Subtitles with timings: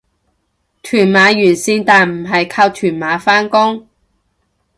[0.81, 3.87] 屯馬沿線但唔係靠屯馬返工